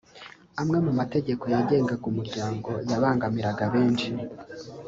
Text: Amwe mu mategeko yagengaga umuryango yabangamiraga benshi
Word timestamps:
Amwe 0.61 0.77
mu 0.85 0.91
mategeko 0.99 1.43
yagengaga 1.53 2.05
umuryango 2.11 2.69
yabangamiraga 2.89 3.63
benshi 3.73 4.09